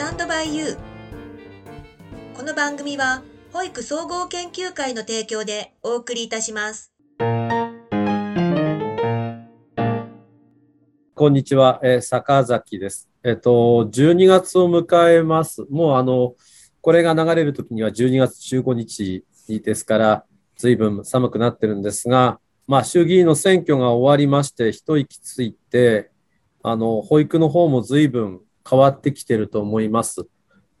[0.00, 0.76] タンドバイユー
[2.34, 6.90] この番組は保育総合研究会の提供でお送りいたします
[11.14, 13.10] こんにちは、えー、坂崎です。
[13.22, 15.66] えっ、と、12月を迎えます。
[15.68, 16.34] もうあの、
[16.80, 20.24] これが流れるときには12月15日ですから、
[20.56, 26.10] 随分寒くなってるんですが、まあ、衆議院の選挙が終わりまして、一息ついて、
[26.62, 30.28] あの、保育の方も随分変わってきてると思います。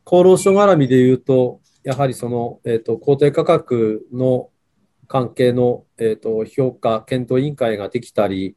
[0.04, 4.50] 厚労省絡みで言うと、やはりその、えっ、と、公定価格の
[5.08, 8.56] 関係の、えっ、と、評価、検討委員会ができたり、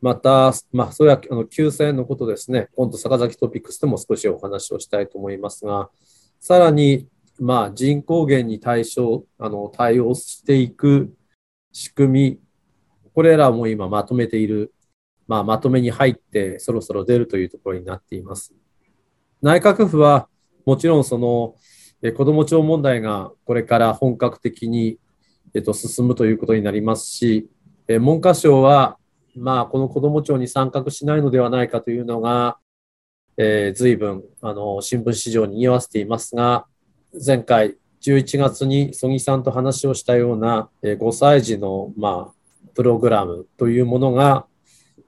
[0.00, 2.68] また、まあ、それはあの休戦のことですね。
[2.76, 5.90] 今度、坂崎トピックスでも少しお話をしたいと思いますが、
[6.38, 7.08] さらに、
[7.38, 11.14] まあ、人口減に対象、あの、対応していく
[11.72, 12.40] 仕組み、
[13.14, 14.72] これらも今まとめている、
[15.26, 18.54] まあ、まとめに入って、そろそろ出るというところになっています。
[19.42, 20.28] 内閣府は、
[20.64, 21.54] もちろんその、
[22.02, 24.98] え子ども庁問題がこれから本格的に、
[25.54, 27.48] えっと、進むということになりますし、
[27.88, 28.98] え文科省は、
[29.36, 32.58] まあ、この子ども庁に参画しないのではないかというのが、
[33.36, 36.66] えー、随分、あの、新聞市場に言わせていますが、
[37.24, 44.46] 前回11月に曽木さんと話をしたような、えー、5歳児の、まあ、プログラムというものが、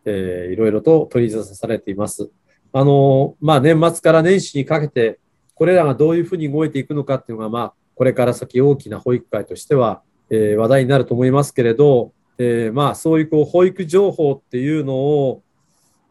[0.04, 2.30] えー、いろいろと取り沙汰されています。
[2.72, 5.18] あの、まあ、年末から年始にかけて、
[5.54, 15.42] これらがどういうふうに動いていくのかっていうのが、まあ、これから先大きな保育会としては、えー、話題になると思いますけれど、えー、まあそういうこう保育情報っていうのを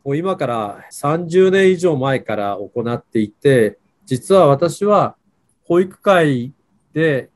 [0.03, 5.15] もう今から30年以上前から行っていて実は私は
[5.63, 6.53] 保育会
[6.93, 7.29] で、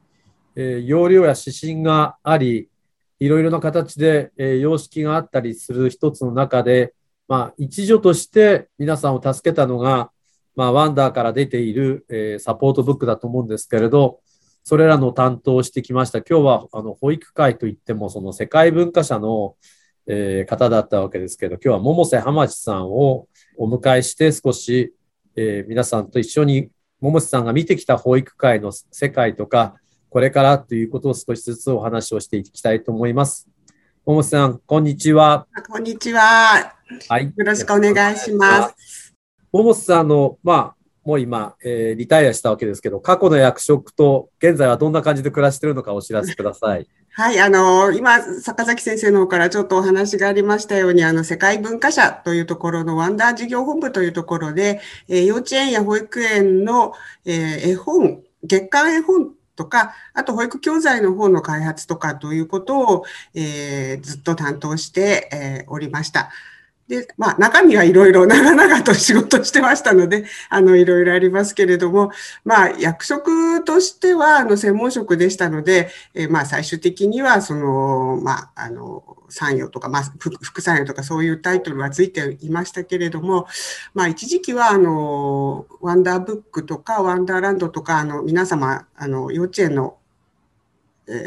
[0.56, 2.68] えー、要領や指針があり
[3.20, 6.94] いろいろな形で、えー、様式があったりする一つの中で、
[7.32, 10.12] まあ、一助として皆さんを助けたのが、
[10.54, 14.20] まあ、ワンダーから出ている、えー、サポートブックだと思うんですけれど
[14.66, 16.18] それらの担当をしてきました。
[16.20, 19.56] 今日はあの保育会といってもその世界文化社の、
[20.08, 24.94] えー、方だったわけですけど、今日は百瀬浜地さんをお迎えして少し、
[25.38, 26.70] えー、皆さんと一緒に
[27.02, 29.76] 百瀬さんが見てきた保育会の世界とか、
[30.10, 33.51] これからということを少しずつお話をしていきたいと思います。
[34.04, 35.46] 百瀬さん、こんにちは。
[35.70, 36.74] こんにちは。
[37.08, 37.26] はい。
[37.36, 39.14] よろしくお願いします。
[39.54, 40.76] 百瀬さんの、まあ、
[41.06, 46.88] もう今、えー、リタイアしたわけですけど、過去の役職と現在はどんな感じで暮らしているのかお知らせください。
[47.14, 66.32] はい、あの、今、坂崎先生の方からちょっとお話がありましたように、あの、世界文化社というところのワンダー事業本部というところで、えー、幼稚園や保育園の、えー、絵本、月間絵本とか、あと保育教材の方の開発とかということを、えー、ずっと担当して、えおりました。
[66.92, 72.12] で、まあ、中身はいろいろ長々と仕事してましたので、 あの、いろいろありますけれども、
[72.44, 80.04] まあ、役職としては、あの、専門職でしたので、え、まあ、最終的には、その、まあ、あの、参与とか、まあ、
[80.42, 83.48] 副参与とかそういうタイトルはついていましたけれども、
[83.94, 89.96] まあ、一時期は、あの、ワンダーブックとか、ワンダーランドとか、あの、皆様、あの、幼稚園の、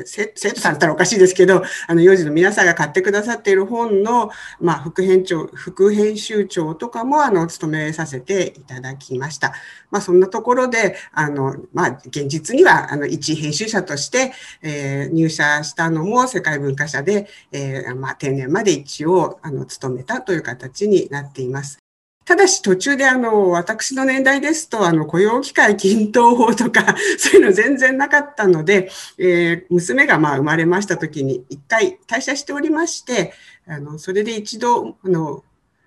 [0.04, 4.30] 生徒さんだったらおかしいですけど、あの、幼児の皆さんが買ってくださっている本の、
[4.60, 9.54] まあ、副編長、副編集長とかも、あの、務めさせていただきました。
[9.90, 21.83] まあ、そんなところで、あの、まあ、現実には、あの、一編集者として、えー、入社したのも世界文化社で、えー、まあ、定年まで一応、あの、務めたという形になっています。
[22.24, 33.34] ただし途中であの、私の年代ですと、あの、雇用機会均等法とか、 そういうの全然なかったので、えー、娘がまあ生まれました時に一回退社しておりまして、
[33.66, 35.44] あの、それで一度、あの、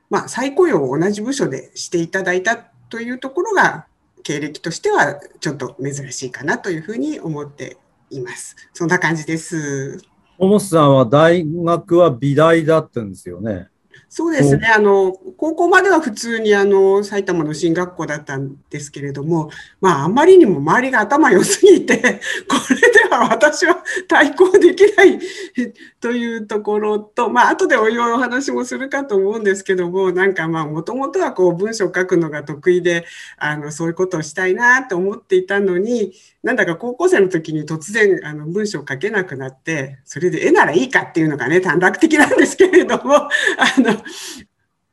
[0.09, 2.55] まあ、再雇用を同じ部署でしていただいた
[2.89, 3.87] というところが、
[4.23, 7.77] 経歴としてはちょっと珍しいかなというふうに思って
[8.09, 8.55] います。
[8.73, 9.99] そんな感じです。
[10.37, 13.69] 小さんは大学は美大だったんですよね。
[14.09, 14.67] そうですね。
[14.67, 19.49] あの、高校までは普通にあの、埼玉の進学校だったんですけれども、
[19.81, 21.97] まあ、あんまりにも周りが頭良すぎて、
[22.47, 25.19] これでは私は対抗できない
[25.99, 33.05] というところと、まあ、後でおいおいお話もするかと思うんですけども、なんかまあ、もともとはこう、文章を書くのが得意で、
[33.37, 43.29] あの、そういうことをしたいなと思っていたのに、なんだか高校生の時に突然あの文章を書けなくなって、それで絵ならいいかっていうのがね、短絡的なんですけれども、あ
[43.77, 44.01] の、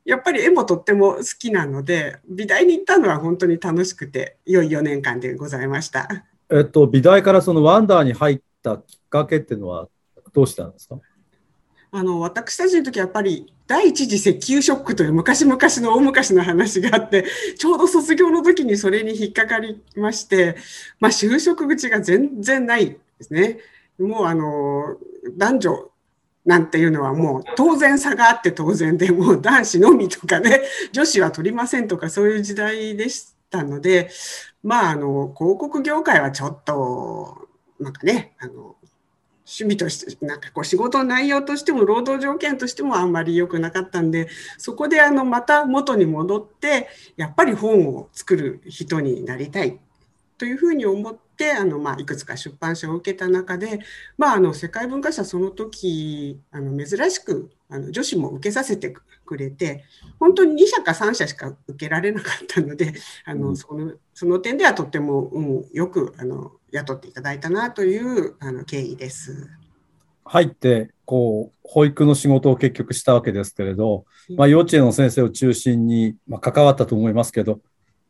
[0.05, 6.27] やっぱり絵もとっても好きなので、美大に行ったのは本当に楽しくて、良い4年間でございました。
[6.55, 9.89] えっと、美大からそのワンダーに入ったきっかけっていうのは
[10.33, 11.01] どうしたんですか？
[11.91, 17.25] あの、私たちの時はやっぱり第一次石油ショックという昔々の大昔の話があって、
[17.59, 20.57] ちょうど卒業の時にそれに引っかかりまして、
[21.01, 23.59] まあ就職口が全然ないですね。
[23.99, 24.97] もうあの、
[25.37, 25.91] 男女
[26.45, 30.61] なんていうのはもう当然差があって当然で、もう男子のみとかね、
[30.93, 34.11] 女子は取りませんとかそういう時代でしたので、
[34.65, 38.77] まああの、広告業界はちょっと、なんかね、あの、
[39.47, 49.79] 趣味として、なんかこう仕事の内容としても労働条件としてもあんまり良くなかったんで、そこであのまた元に戻って、やっぱり本を作る人になりたい
[50.39, 53.81] というふうに思って、あのまあ、いくつか出版社を受けた中で、
[54.17, 59.85] まあ、あの世界文化社その時あの珍しくあの女子も受けさせてくれて
[60.19, 62.95] 本当に2社か3社しか受けられなかったので
[63.25, 69.49] あの、そのその点ではとっても、うん、よくあの雇っていただいたなというあの経緯です。
[70.27, 74.07] 入ってこう保育の仕事を結局したわけですけれど、
[74.37, 77.61] まあ、幼稚園の先生を中心に、まあ、関わったと思いますけど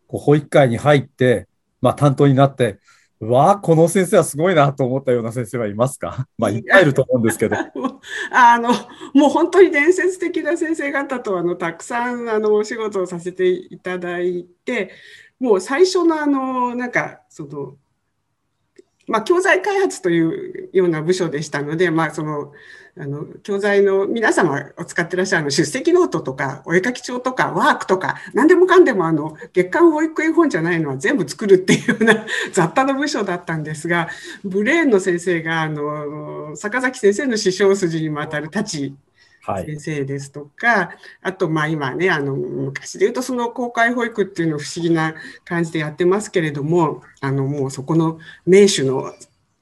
[0.06, 1.48] こう保育会に入って
[1.84, 2.78] まあ、担当になって、
[3.20, 6.26] わあ、この先生はすごいなと思ったような先生はいますか？
[6.36, 7.56] まあ、いっぱいいると思うんですけど。
[8.30, 8.70] あの、
[9.14, 14.90] もう本当に伝説的な先生方と、あの、たくさん、あの、お仕事をさせていただいて、
[15.38, 17.76] もう最初の、あの、なんか、その、
[19.06, 22.52] まあ、教材開発というような部署でしたので、まあ、その、
[22.96, 34.08] あの、教材の皆様を使ってらっしゃるの出席ノートとか、お絵かき帳とか、ワークとか、何でもかんでもあの、月刊保育絵本じゃないのは全部作るっていうような雑多な部署だったんですが、
[34.44, 38.94] ブレーンの先生が、あの、坂崎先生の師匠筋にもあたる立ち
[39.64, 40.88] 先生ですとか、はい、
[41.22, 45.14] あとまあ今ねあの昔で言うとその公開保育っていうのを不思議な
[45.44, 49.12] 感じでやってますけれどもあのもうそこの名手の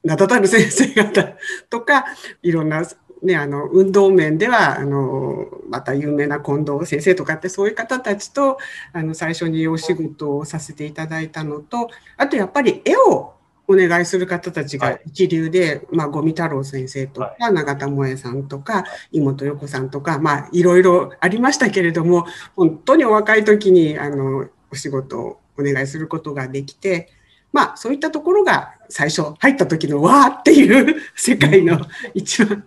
[0.03, 1.37] 名だたる先生方
[1.69, 2.05] とか
[2.41, 2.83] いろんな
[3.23, 8.57] ね、あの運動面ではあのまた有名な近藤先生とかってそういう方たちと
[8.91, 13.33] あの最初にお仕事をさせていただいたのとあとやっぱり絵を
[13.67, 22.25] お願いする方たちが一流で、はい、まあ、五味太郎先生とか、はい、永田萌さんとか、妹横さんとか、まあ、いろいろありましたけれども、
[22.55, 27.09] 本当にお若い時に、あの、お仕事をお願いすることができて、
[27.53, 31.79] まあ、そういったところが最初入った時のわーっていう世界の
[32.13, 32.63] 一番、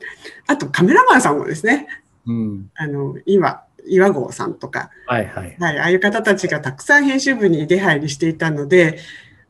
[0.48, 1.86] あとカメラマンさんもですね、
[2.26, 5.56] うん、あの、今、岩合さんとか、はいはい。
[5.60, 8.98] はい、ああいう方たちがたくさん編集部に出入りしていたので、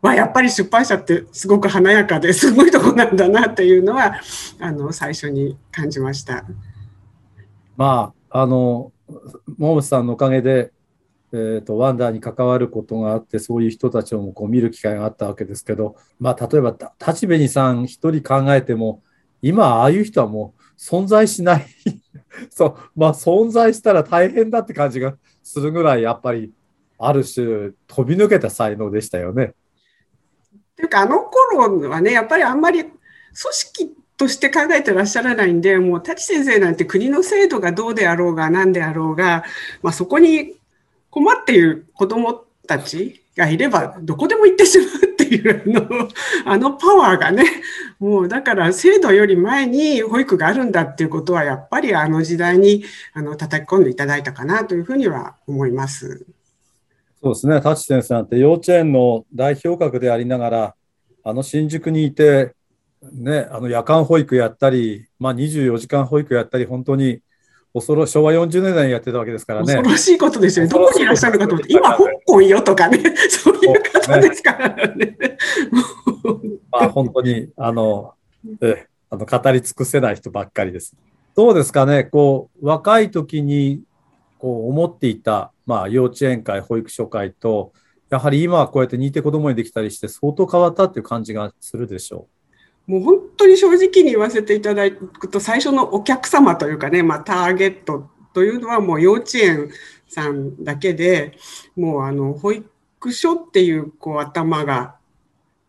[0.03, 4.21] わやっぱり出版社ってすごく華やかですごいとこなんだなっていうのは
[4.61, 6.45] あの最初に感じました。
[7.79, 8.93] まああの
[9.57, 10.73] モーさんのおかげで、
[11.33, 19.03] えーと、ワンダーに関わることがあってそういう人たちをもこう見る機会があったわけですけど、まあ、例えば立紅さん一人考えても
[19.43, 21.67] 今ああいう人はもう存在しない
[22.51, 26.53] そうまあ存在したら大変だって感じがするぐらいやっぱり
[26.99, 29.55] ある種飛び抜けた才能でしたよね。
[30.77, 32.95] というか、あの頃はね、やっぱりあんまり組
[33.35, 39.45] 織として考えてらっしゃらないんで、もう、舘先生なんて国の制度がどうであろうが何であろうが、
[39.83, 40.56] まあ、そこに
[41.17, 46.09] 困っている子どもたちがいれば、どこでも行ってしまうっていうの、
[46.45, 47.43] あのパワーがね、
[47.99, 56.27] もうだから制度より前に保育があるんだっていうことは、やっぱりあの時代にあの叩き込んでいただいたかなというふうには思います。
[57.23, 60.75] そうですね、舘先生なんて幼稚園の代表格でありながら、
[61.25, 62.55] あの新宿にいて、
[63.11, 67.23] ね、あの夜間保育やったり、まあ、24時間保育やったり、本当に
[67.77, 69.67] 恐ろ昭和40年代にやってたわけですからね。
[69.67, 70.73] 恐ろしいことですよね。
[70.73, 75.17] どこにいらっしゃるのかと思って、今、香港よとかね、 そういう方ですからね。
[76.73, 78.15] まあ、本当にあの
[78.61, 80.95] えあの語り尽くせない人ばっかりです。
[81.35, 83.83] どうですかね、こう若い時に
[84.39, 87.73] こう思っていたまあ、幼稚園会、保育所会と、
[88.09, 92.36] やはり今はこうやって似て子供にできたりして、相当変わったっていう感じがするでしょう。
[92.87, 99.71] もう本当に正直に言わせていただくと、最初のお客様というかね、まあ、ターゲットというのはもう幼稚園
[100.09, 101.37] さんだけで、
[101.77, 104.97] もうあの保育所っていうこう頭が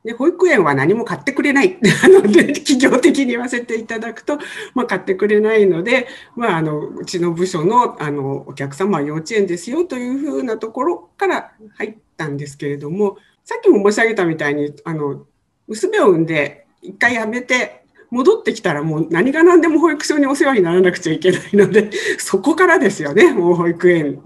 [0.08, 1.78] で保育園は何も買ってくれない。
[2.04, 4.38] あので企業的に言わせていただくと、
[4.74, 15.26] まあ、買ってくれないので、まあ、あのうちの部署のあのお客様は幼稚園ですよというふうなところから入ったんですけれども、さっきも申し上げたみたいに、あの
[15.68, 24.22] 娘を産んで一回辞めて戻ってきたらもう何が何でも保育所にお世話にならなくちゃいけないので、 そこからですよね、もう保育園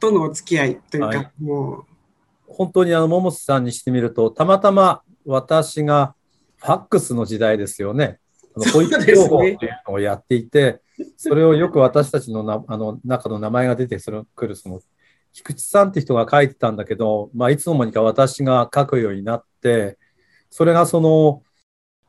[0.00, 1.84] とのお付き合いというか、はい、もう。
[2.46, 6.14] 本当にあの桃瀬さんにしてみると、たまたま私が
[6.58, 8.18] ファックスの時代ですよね。
[8.56, 9.58] あの保育情報っていう
[9.88, 13.98] のをやっていて、ね、それをよく私たちのなあの中の名前が出て
[14.34, 14.80] くる、その、
[15.32, 19.98] 菊池さんって人が書いてたんだけど、まあ、いつの間にか私が書くようになって、
[20.48, 21.42] それがその、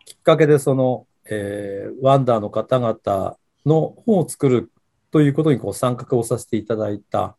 [0.05, 4.71] きっかけでその、えー、ワンダーの方々の本を作る
[5.11, 7.35] ということにこう参画をさせていただいた。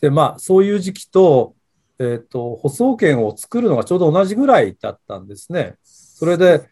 [0.00, 1.54] で、まあ、そういう時期と、
[1.98, 5.76] えっ、ー、と、舗装券を作るのがちょうど同じぐらいだったんですね。
[5.82, 6.68] それで、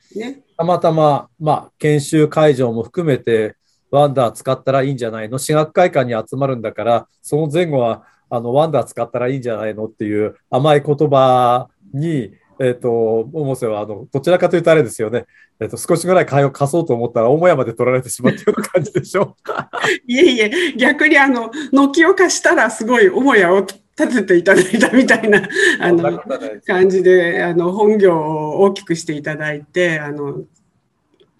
[0.57, 3.57] たまたま、まあ、研修会場も含めて、
[3.91, 5.39] ワンダー使ったらいいんじゃないの？
[5.39, 9.87] 私学会館に集まるんだから、その前後は、あの、ワンダー使ったらいいんじゃないの？
[9.87, 15.27] っていう甘い言葉に、えっ、ー、と、百瀬は、あの、どちらかというとあれですよね。
[15.61, 19.37] えっ、ー、と、少しぐらい買いを貸そうと思ったら、母屋まで取られてしまったような感じでしょ
[20.07, 25.43] いえいえ、逆にあの、軒を貸したら、すごい母屋を立てていただいたみたいな、
[25.81, 26.21] あの、
[26.67, 30.45] 感じで、あの、本業を大きくしていただいて、あの、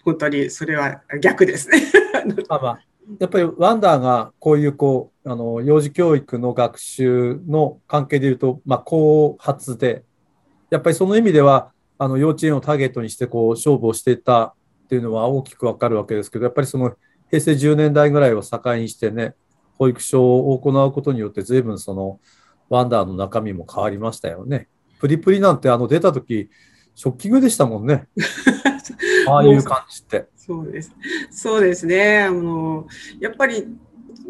[0.03, 1.81] 本当にそれは逆ですね。
[2.47, 2.79] まあまあ、
[3.19, 10.03] やっぱりワンダーがこういうこう、あの、幼児教育の学習の関係でいうと、まあ、後発で、
[10.75, 14.53] やっぱりその意味では、あの幼稚園をターゲットにしてこう勝負をしていたっ
[14.89, 16.93] ていうのは大きくわかるわけですけど、やっぱりその
[17.29, 19.33] 平成10年代ぐらいを境にしてね、
[19.77, 22.19] 保育所を行うことによって、随分その
[22.69, 24.67] ワンダーの中身も変わりましたよね。
[24.99, 26.49] プリプリなんてあの出た時
[26.95, 28.07] ショッキングでしたもんね。
[29.27, 30.27] ああいう感じって。
[30.35, 30.91] そうです。
[31.31, 32.23] そうですね。
[32.23, 32.87] あの、
[33.19, 33.67] やっぱり、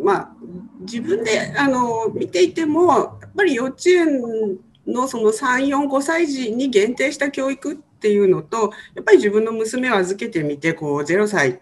[0.02, 0.36] まあ、
[0.80, 4.58] 自分で、あの、見ていても、やっぱり幼稚園
[4.88, 11.62] のその3、4、5歳児に限定した教育っていうのと、やっぱり自分の娘を預けてみて、こう0歳、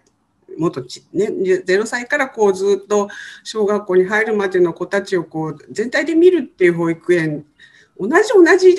[0.58, 3.08] もっとち、ね、0歳からこうずっと
[3.42, 7.44] 小学校に入るまでの子たちをこう全体で見るっていう保育園、
[7.98, 8.74] 同じ同じっ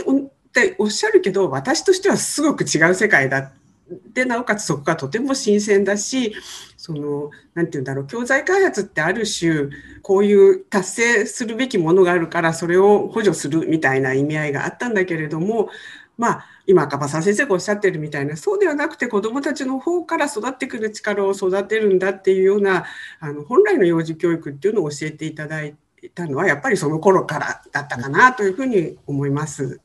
[0.54, 3.64] ておっしゃるけど、私としてはすごく違う世界だって
[4.13, 6.36] でなおかつそこがとても新鮮だし
[6.75, 9.70] その何て言うんだろう教材開発ってある種
[10.01, 15.70] こういう達成するべきものがあるからそれを補助するみたいな意味合いがあったんだけれども
[16.18, 22.86] まあ今赤羽さん先生がおっしゃってるみたいなそうではなくて子どもたちの方から育ってくる力を育てるんだっていうような
[23.20, 25.75] あの本来の幼児教育っていうのを教えていただい
[26.13, 29.80] たのはやっぱりその頃からだったかなというふうに思います。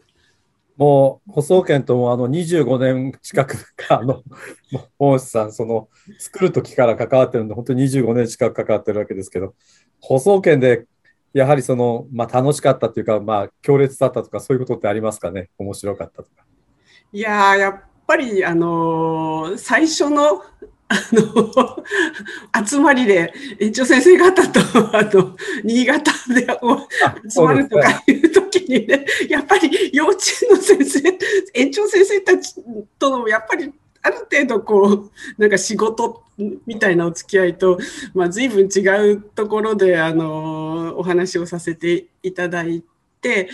[0.80, 4.22] もう、舗装券ともあの25年近くか、あの、
[4.99, 9.54] 大内さん、その、作る時から関わってるんで、本当に25年近く関わってるわけですけど、
[10.00, 10.87] 舗装券で、
[11.34, 15.50] やはりその、まあ、楽しかったというか、まあ、強烈だったとか、そういうことってありますかね？
[15.58, 16.46] 面白かったとか。
[17.12, 20.42] いややっぱり、あのー、最初の
[20.92, 21.85] あの、
[22.66, 24.61] 集まりで、園長先生方と、
[24.97, 26.40] あの、新潟で
[27.30, 31.18] 集まるとかいう時にね、やっぱり幼稚園の先生、
[31.54, 32.56] 園長先生たち
[32.99, 36.25] との、やっぱり、ある程度こう、なんか仕事
[36.66, 37.78] みたいなお付き合いと、
[38.12, 38.80] まあ、随分違
[39.12, 42.82] うところで、あの、お話をさせていただい
[43.20, 43.49] て、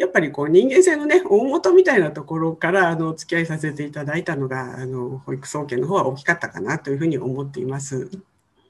[0.00, 8.10] やっぱりこう人間性のね大元みたいなところからあのお付き合いさせていただいたのがあの保育総研の方は大きかったかなというふうに思っています。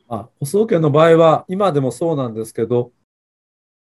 [0.09, 2.91] あ保総研の場合は今でもそうなんですけど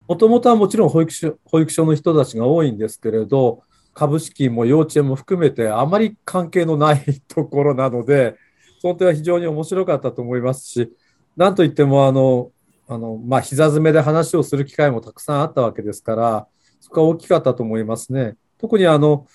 [0.08, 8.38] もともとはもちろん保育所保育所の人たちが多いんですけれど株式も幼稚園も含めてあまり関係のないところなので
[8.82, 10.94] その点は非常に面白かったと思いますし
[11.36, 12.52] なんといってもあの
[12.88, 16.48] あの、まあ、膝詰めで話をする機会もたくさんあったわけですから
[16.84, 18.36] そこは大きかったと思いますね。
[18.60, 19.26] 特にあの、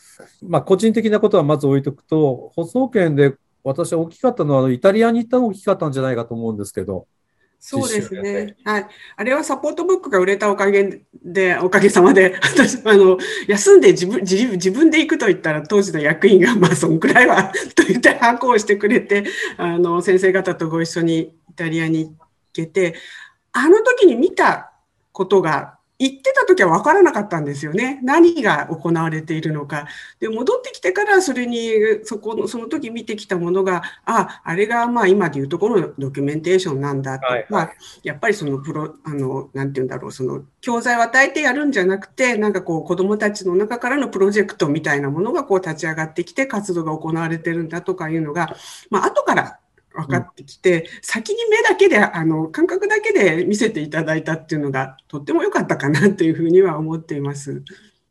[0.42, 7.06] まあ、個人的なことはまず置いとくと、舗装圏で私は大きかったのは、あのイタリアに行ったのが大きかったんじゃないかと思うんですけど。
[7.58, 8.54] そうですね。
[8.64, 8.86] はい。
[9.16, 19.24] あれはサポートブックが売れたおかげで、おかげさまで、 私、あの、休んで自分、自自分で行くと言ったら、当時の役員が、まあ、そんくらいは、と言って反抗してくれて、
[19.56, 22.14] あの、先生方とご一緒にイタリアに行
[22.52, 22.94] けて、
[23.52, 24.72] あの時に見た
[25.12, 27.98] ことが行ってた時は分からなかったんですよね。
[28.04, 29.88] 何が行われているのか。
[30.20, 31.72] で、戻ってきてからそれに、
[32.04, 37.26] そこの、その時見てきたものが、あ、あれがまあ今でいうところのドキュメンテーションなんだと。
[37.26, 37.72] はい、まあ、
[38.04, 48.54] やっぱりそのプロ、あの、なんて言うんだろう、その教材を与えてやるんじゃなくて、なんかこう子供たちの中からのプロジェクトみたいなものがこう立ち上がってきて活動が行われてるんだとかいうのが、
[48.90, 49.58] まあ後から
[50.02, 57.62] 分かってきて、うん、先に目だけであの感覚だけで見せていただいたっていうのがとっても良かったかなというふうには思っています。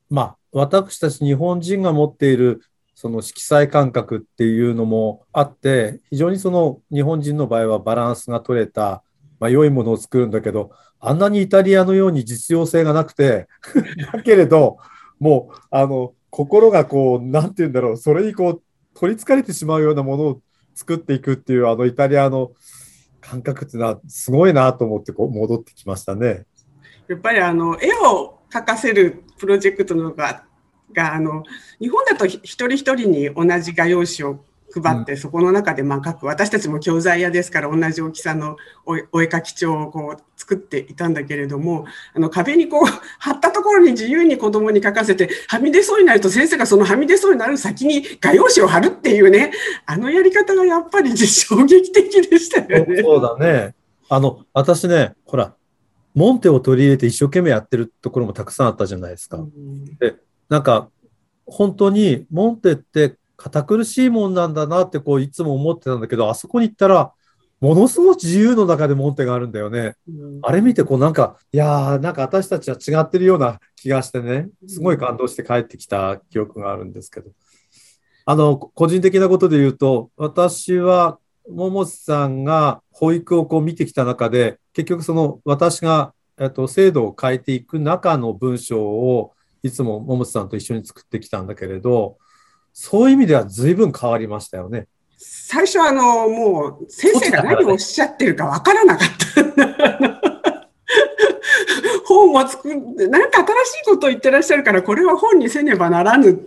[0.09, 2.61] まあ、私たち日本人が持っている
[2.95, 9.03] その色彩感覚っていうのもあって非常にその日本人の場合はバランスが取れた、
[9.39, 13.47] まあ、良いものを作るんだけどあんなにイタリアのように実用性がなくて
[14.11, 14.77] だけれど
[15.19, 18.61] もうあの心がこう何て言うんだろうそれにこう
[18.95, 20.41] 取りつかれてしまうようなものを
[20.77, 22.51] 作っていくっていうあのイタリアの
[23.19, 26.45] 感覚っていうのはすごいなと思ってこう戻ってきましたね。
[27.07, 30.43] やっぱりあの絵を描かせるプロジェクトのが
[30.93, 31.43] があの
[31.79, 34.39] 日本だと一人一人に同じ画用紙を
[34.73, 42.85] 配って、そこの中でまあ書く私たちも教材屋ですから同じ大きさのお絵描き帳をこう作っていたんだけれどもあの壁にこう
[43.19, 49.51] 貼ったところに自由に子どもに書かせてはみ出そうになると先生がそのはみ出そうになる先に画用紙を貼るっていうね
[49.85, 53.01] あのやり方がやっぱり衝撃的でしたよね。
[53.01, 53.75] そうだね
[54.09, 55.53] あの私ねほら
[56.13, 59.37] モンテを取り入れて一生懸命やってるところもたくさんあったじゃないですか。
[59.37, 60.15] うん、で
[60.49, 60.89] なんか
[61.45, 67.13] 本当にモンテって堅苦しいもんなんだなってこういつも思ってたんだけど、あそこに行ったら、
[67.59, 69.95] ものすごく自由の中でモンテがあるんだよね。
[70.07, 77.31] うん、あれ見てこうなんか、いやーなんか私たちは違ってるような気がしてね、すごい感動して帰ってきた記憶があるんですけど。
[78.25, 81.17] あの、個人的なことで言うと、私は
[81.49, 92.17] 桃地さんが保育をこう見てきた中で、結局その私が、えっと、制度を変えていく中の文章をいつも桃地さんと一緒に作ってきたんだけれど、
[92.79, 94.85] そういう意味では随分変わりましたよね。
[95.17, 99.07] 最初あの、もう先生が何をおっしゃってるかわからなかっ
[100.37, 100.69] た。
[102.05, 106.39] 本を作って何か新しいことを言ってらっしゃるからこれは本にせねばならぬ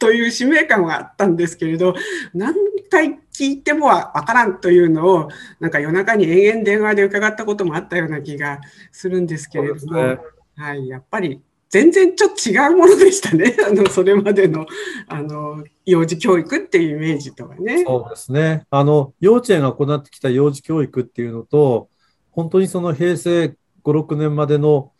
[0.00, 1.94] という使命感はあったんですけれど
[2.34, 2.54] 何
[2.90, 5.28] 回聞いてもわからんというのを
[5.60, 10.18] なんか夜中に延々電話で伺ったこともあったような気がするんですけれども、ね、
[10.56, 13.54] はい、やっぱり全然ちょっと違うものでしたね。
[13.66, 14.66] あの、それまでの、
[15.06, 17.84] あの、幼児教育っていうイメージとかね。
[17.84, 18.66] そうですね。
[18.70, 21.90] あの、幼稚園が行ってきた幼児教育っていうのと、
[22.30, 24.92] 本当にその平成5、6年までの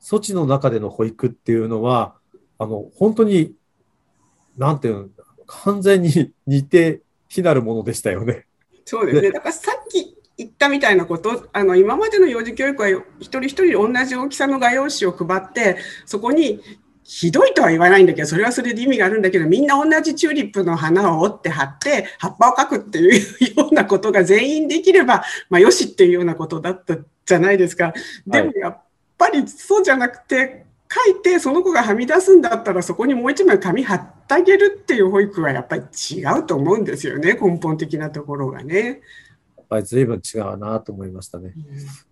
[0.00, 2.16] 措置の中での保育っていうのは、
[2.58, 3.54] あの、本当に、
[4.56, 5.08] なんていうの、
[5.46, 8.46] 完全に似て非なるものでしたよね。
[8.84, 9.30] そうですね。
[9.30, 9.75] だからさ
[10.36, 12.88] 言ったみたいなこと、あの今までの幼児教育は
[13.20, 16.60] 一人一人同じ大きさの画用紙を配って、そこに
[17.02, 27.94] ひどいとは言わないんだけど、それはそれで意味があるんだけど、みんな同じチューリップの花を折って貼って、葉っぱを描くっていうようなことが全員できれば、まあ、よしっていうようなことだったじゃないですか。
[28.26, 28.82] でもやっ
[29.16, 39.00] ぱりそうじゃなくて、書いてその子がはみ出すんだったらそこにもう一枚紙貼ってあげるっていう保育はやっぱり違うと思うんですよね根本的なところがね。
[39.68, 41.52] ぱり随分違うなと思いましたね。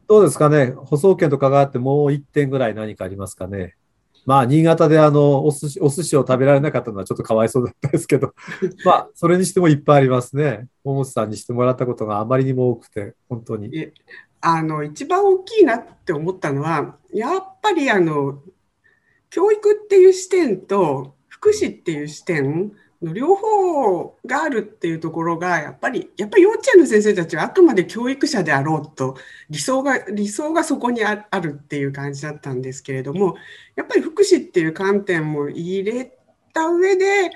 [0.08, 3.76] どうですかね、舗装券とかがあってもう1点ぐらい何かありますかね？
[4.26, 8.34] まあ、新潟であのお寿司お寿司を食べられなかったのはちょっとかわいそうだったんですけど、
[8.84, 10.68] まあ、それにしてもいっぱいありますね。
[10.82, 13.92] 桃さんにしてもらったことがあまりにも多くて、本当に。
[14.40, 18.42] あの一番大きいなって思ったのは、やっぱりあの
[19.30, 22.70] 教育っていう視点と福祉っていう視点の
[23.12, 29.16] 両方があるっていうところがやっぱりやっぱり幼稚園の先生たちはあくまで教育者であろうと
[29.50, 33.36] 理想が理想がそこにあるっていう感じだったんですけれども
[33.76, 36.16] やっぱり福祉っていう観点も入れ
[36.52, 37.30] た上で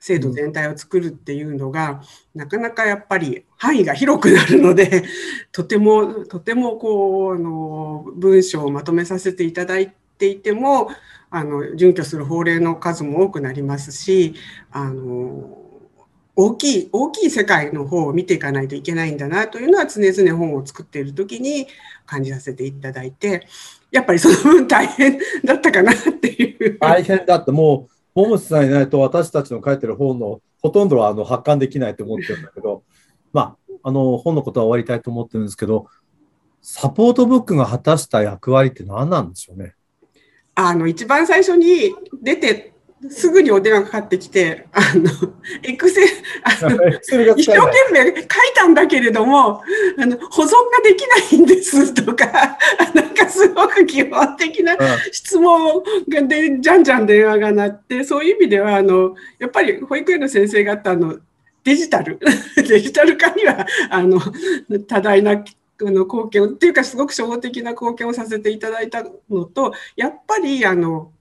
[0.00, 2.00] 制度全体を作るっていうのが、
[2.34, 5.04] なかなかやっぱり範囲が広くなるので
[5.52, 10.90] とてもとてもこうあの文章をまとめさせていただいていても
[11.30, 14.34] あの準拠する法令の数も多くなりますし
[14.70, 15.58] あの
[16.36, 21.66] 大きい大きい世界の方を見ていかないといけないんだなというのは常々本を作っている時に
[22.06, 23.46] 感じさせていただいて
[23.90, 26.78] やっぱりその分大変だったかなっていう。
[26.78, 32.82] 大変だってもう桃地さんいないと私たちの書いてる本のほとんどはあの発刊できないと思ってるんだけど、
[33.32, 35.86] まあ、あの本のことは終わりたいと思ってるんですけど
[36.62, 39.74] サポートブックが果たした役割って何なんでしょうね？
[40.68, 42.70] あの、一番最初に出て、
[43.08, 45.10] すぐにお電話かかってきて、あの、
[45.62, 46.06] エクセル、
[46.44, 46.88] あの、
[47.36, 49.62] 一生懸命書いたんだけれども、
[49.98, 52.58] あの、保存ができないんですとか、
[52.94, 54.76] なんかすごく基本的な
[55.12, 61.16] 質問がで、じゃんじゃん電話が鳴って、そういう意味では、あの、やっぱり保育園の先生方の
[61.64, 62.18] デジタル、
[62.56, 64.20] デジタル化には、あの、
[64.86, 65.42] 多大な
[65.84, 71.12] の貢献っていうかすごく初歩的な貢献をさせていただいたのとやっぱりあの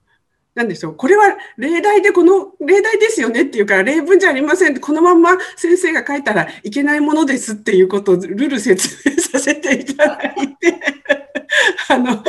[0.55, 10.79] なんでしょうこれは例題でこの例題ですよねっていうから例文じゃありませんこのまんま先生が書いたらいけないものですっていうことをルール説明させていただいて
[11.89, 12.23] あの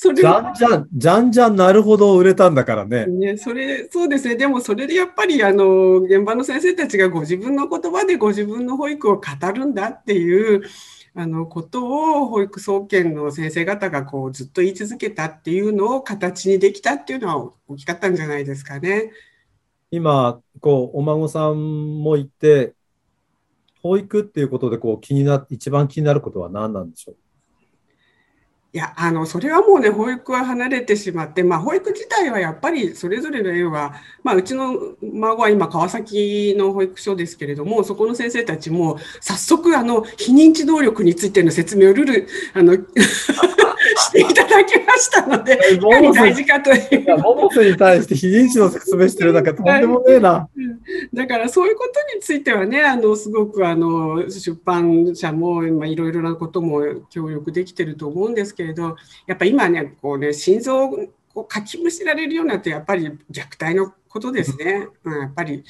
[0.00, 3.06] それじゃんじゃん、じゃんじゃんなるほど売れたんだからね。
[3.06, 4.36] ね、それ、そうですね。
[4.36, 10.62] でもそれでやっぱり、あの、現場の先生たちがご自分の言葉でご自分の保育を語るんだっていう、
[11.20, 11.84] あのこと
[12.22, 19.10] を保育総研の先生方がこうずっと言い続けたっていうのを形にできたっていうのは大きかったんじゃないですかね。
[19.90, 22.72] 今こうお孫さんもいて
[23.82, 27.16] 保育っていうことでこう気にな一番気になることは何なんでしょう？
[28.70, 42.76] いや、あの、それはもうね、保育は離れてしまって、まあ、保育自体はやっぱりそれぞれの園は、まあ、うちの孫は今、川崎の保育所ですけれども、そこの先生たちも、早速、あの、非認知能力についての説明をルール、あの、
[43.96, 45.58] していただきましたので、
[46.14, 47.18] 大事かという。
[47.18, 50.48] モモスに対して非認知の説明してるなんかとんでもねえな。
[51.14, 60.90] だからそういうことについてはね、あの、すごくあの、出版社も、まあ、いろいろなことも協力できてると思うんですけれど、やっぱ今ね、こうね、心臓
[61.34, 64.88] をかきむしられるようなってやっぱり虐待のことですね。
[65.04, 65.64] うん、やっぱり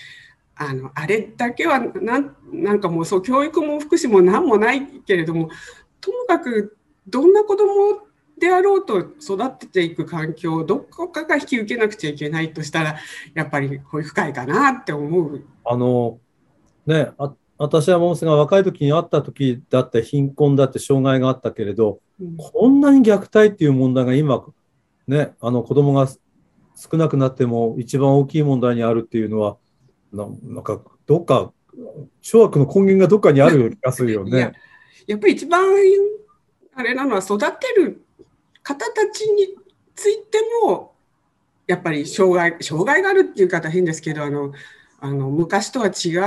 [0.58, 5.50] あのあれだけはなんなんかもうそう教育も福祉も何もないけれども
[6.00, 6.76] ともかく
[7.08, 12.98] どんな子供であろうと育てていく環境をどこかが引き受けなくちゃいけないとしたら
[13.34, 15.44] やっぱり保育会かなって思う。
[15.64, 16.18] あの
[16.86, 24.44] ねあ私はもうが若い時に会った時だって貧困だって障害があったけれど、うん、こんなに虐待っていう問題が今
[25.08, 26.08] ねあの子供が
[26.76, 29.56] 少なくなっても一番大きい問題にあるっていうのは
[30.12, 31.52] なんかどっか
[32.20, 34.52] 諸悪の根源がどっかにある気がするよね。
[35.06, 35.62] やっぱり一番
[36.78, 38.04] あれなのは育てる
[38.62, 39.56] 方たちに
[39.96, 40.92] ついても
[41.66, 44.52] やっぱり障害障害があるっていう方変ですけどあの
[45.00, 46.18] あの昔とは違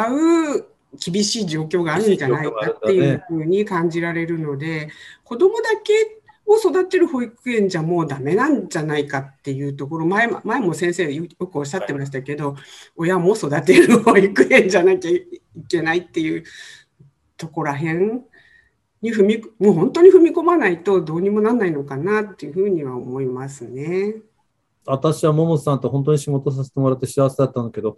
[0.60, 0.66] う
[1.00, 4.92] 厳しい状況があるんじゃないかっていうふうに感じられるので、ね、
[5.24, 12.64] 子どもだけを育てる保育園じゃもうダメなんじゃないかっていうところ前前も先生よくおっしゃってましたけど、はい、
[12.98, 15.24] 親も育てる保育園じゃなきゃい
[15.70, 16.44] けないっていう
[17.38, 18.26] ところらへん
[19.02, 24.16] に踏みもう本当に踏み込まないとどうにもなんないのかなっていうふうには思いますね。
[24.86, 27.98] 私は桃さんと本当に仕事させてもらって幸せだったんだけど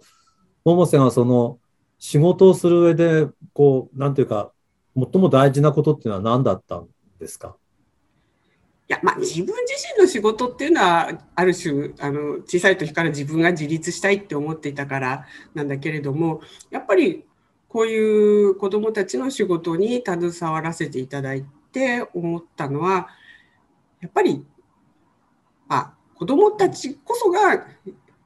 [0.64, 1.58] 桃瀬がその
[1.98, 4.52] 仕事をする上でこうなんていうか
[4.96, 6.88] 最も大事なことっていうのは何だったん
[7.18, 7.56] ですか？
[8.86, 9.54] いや、まあ、自分自
[9.96, 17.24] 身の仕事っていうのは、ある種、あの、小さい時から自分が自立したいって思っていたからなんだけれども、やっぱり、
[17.74, 23.08] こういう子どもたちの仕事に携わらせていただいて思ったのは、
[24.00, 24.46] やっぱり、
[25.68, 27.66] あ、子どもたちこそが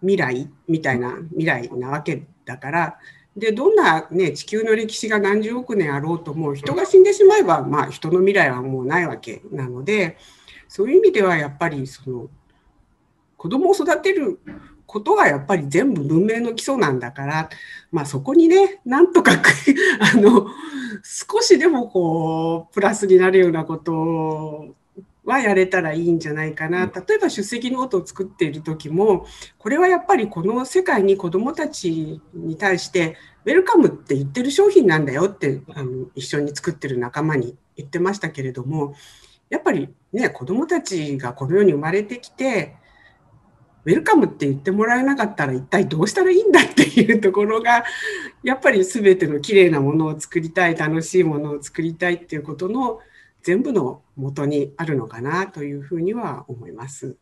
[0.03, 2.99] 未来みたいな未来なわけだから、
[3.39, 10.19] でどんな、ね、地球の歴史が何十億年あろうとも人が死んでしまえば、まあ、人の未来はもうないわけなので
[10.69, 12.29] そういう意味ではやっぱりその
[13.39, 14.41] 子供を育てる
[14.89, 17.49] ことがやっぱり全部文明の基礎なんだから、
[17.93, 19.33] まあ、そこにねなんとか
[20.01, 20.49] あの
[21.05, 24.75] 少しでもこうプラスになるようなこと
[25.25, 26.87] はやれたらいいんじゃないかな。
[26.87, 29.27] 例えば出席ノートを作っている時も
[29.59, 38.95] これはやっぱりこの世界に子どもたちに対してウェルカムって言ってる商品なんだよってあの一緒に作ってる仲間に言ってましたけれども
[39.51, 42.77] やっぱりね、子供たちがこの世に生まれてきて、
[43.89, 47.85] ウェルカムって言ってもらえなかったら一体どうしたらいいんだっていうところが、
[48.43, 53.01] やっぱり全ての綺麗なものを作りたい、楽しいものを作りたいっていうことの
[53.43, 57.17] 全部の元にあるのかなというふうには思います。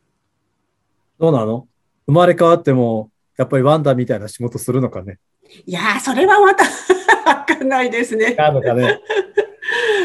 [1.17, 1.69] どうなの？
[2.05, 5.19] 生まれ変わっても、やっぱりワンダみたいな仕事するのかね？
[5.65, 6.65] いやそれはまた
[7.31, 8.35] わかんないですね。
[8.37, 8.99] あのかね？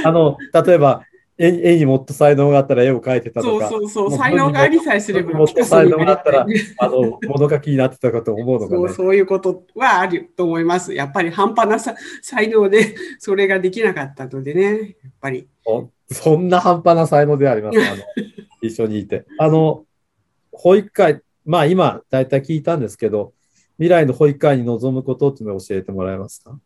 [0.05, 1.03] あの、例えば、
[1.45, 3.69] 絵にもっと才能があったら絵を描いてたとか。
[3.69, 5.33] そうそうそう、才能がありさえすれば。
[5.33, 6.47] もっと才能があったら、
[6.79, 8.77] あの、物書きになってたかと思うのかね。
[8.77, 10.95] そうそういうことはあると思います。
[10.95, 15.49] やっぱり半端なさ才能でそれができなかったのでね、やっぱり。
[16.11, 18.03] そんな半端な才能であります、あの、
[18.63, 19.25] 一緒にいて。
[19.39, 19.85] あの、
[20.53, 23.33] 保育会、まあ今、大体聞いたんですけど、
[23.79, 26.57] 未来の保育会に臨むことっていうのを教えてもらえますか？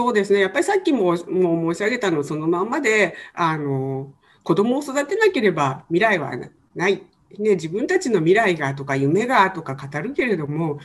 [0.00, 0.40] そうですね。
[0.40, 6.32] やっぱりさっきもも申し上げたのそのまんまで、あの、子供を育てなければ未来は
[6.74, 7.04] ない。
[7.38, 10.80] ね、自分たちの未来がとか夢がとか語るけれども、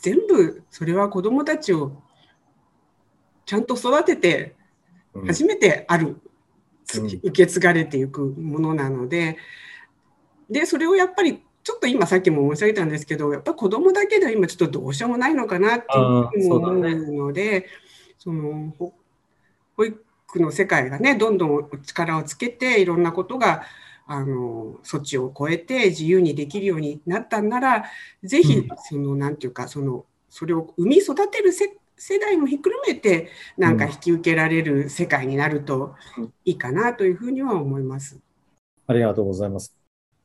[0.00, 2.02] 全部それは子供たちを
[3.46, 4.54] ちゃんと育てて
[5.26, 6.20] 初めてある、
[6.94, 9.38] うん、受け継がれていくものなので、
[10.50, 17.66] で、それをやっぱりちょっと今さっきも申し上げたんですけど、やっぱ子供だけでは今ちょっとどうしようもないのかなっていうふうに思うので、
[18.18, 18.74] その
[19.76, 23.62] 保育の世界がねどんどん力をつけていろんなことが
[24.06, 27.84] あの措置を超えて自由にできるようになったんなら
[28.22, 35.94] ぜひその何、うん、て言うかそのそれを生み育てる世世代もひっくるめてなんか引き受けられる世界になると
[36.44, 38.18] いいかなというふうには思います。
[38.86, 39.76] ありがとうございます。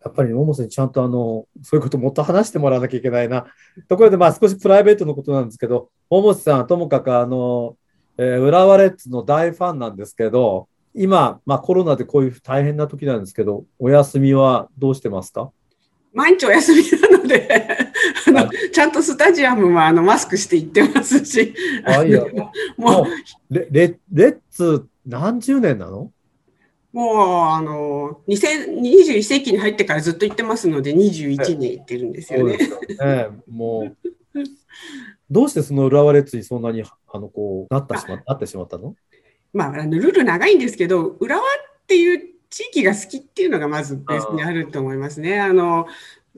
[0.03, 3.47] やっぱり桃瀬にちゃんとあのそういうこともっと話してもらわなきゃいけないな。
[3.87, 7.75] ところでまあ少しプライベートのことなんですけど、桃瀬さんはともかくあの
[8.17, 15.51] えー浦和レッズの大ファンなんですけど、今、まあコロナでこういう大変な時なんですけど、お休みはどうしてますか？
[16.13, 17.49] 毎日お休みなので、
[18.27, 22.23] あの、ちゃんとスタジアムもあのマスクして行ってますし、あいや。
[22.77, 23.07] も
[23.49, 26.11] うレレレッツ何十年なの？
[26.91, 27.17] もう、
[27.49, 32.57] あの、2021世紀に入ってからずっと行ってますので、21年行ってるんですよね。
[32.59, 33.29] そうですよね。
[33.49, 33.91] も
[34.35, 34.39] う、
[35.29, 38.95] どうしてその浦和レッズにそんなにあのこうなったしまなってしまったの？
[39.53, 41.45] まあ、あのルール長いんですけど、浦和っ
[41.87, 45.39] ていう地域が好きっていうのがまずベースにあると思いますね。
[45.39, 45.87] あの、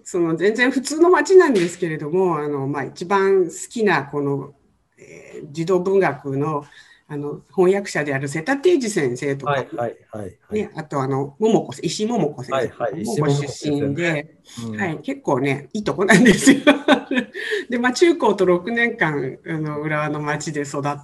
[0.04, 4.54] その全然普通の町なんですけれども、あの、まあ、一番好きなこの、
[4.98, 6.64] えー児童文学の
[7.08, 10.54] あの翻訳者である瀬田定治先生とか、はいはいはいはい。
[10.54, 14.36] ね、あとあの桃子石井桃子先生、はいはい石井桃子桃子先生出身で、
[14.68, 16.60] うんはい、結構ね、いいとこなんですよ。
[17.70, 20.98] で、まあ、中高と6年間、あの、浦和の町で育っ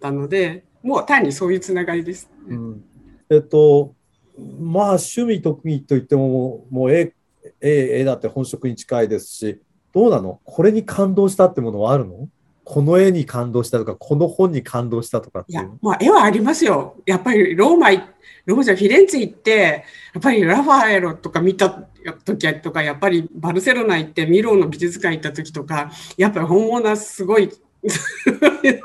[0.00, 2.30] たので、もう単にそういうつながりです。
[2.48, 2.84] うん
[3.30, 3.94] えっと、
[4.60, 7.14] まあ趣味特技といってももうもう絵
[7.60, 9.60] 絵絵だって本職に近いですし、
[9.92, 10.40] どうなの？
[10.44, 12.28] これに感動したってものはあるの？
[12.64, 16.96] この絵に感動したとか、この本に感動したとかっていやいう。、まあ、絵はありますよ。
[17.04, 17.98] やっぱりローマい、
[18.46, 21.70] ローマじゃフィレンツェ行って、やっぱりラファエロとか見た
[22.24, 27.50] 時とか、やっぱりバルセロナ行ってミロの美術館行った時とか、やっぱり本物はすごい。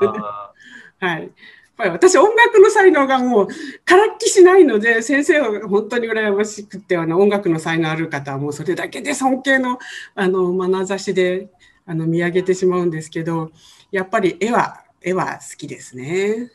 [0.02, 0.52] あ
[1.06, 1.22] はい。
[1.22, 1.30] やっ
[1.76, 3.48] ぱり私、音楽の才能がもう、
[3.86, 9.78] からっきしないので、先生は本当に羨ましくて、あの、音楽の才能ある方はもうそれだけで尊敬の、
[10.14, 11.48] あの、眼差しで、
[11.90, 13.50] あの、見上げてしまうんですけど、
[13.90, 16.52] やっぱり絵は、絵は好きですね。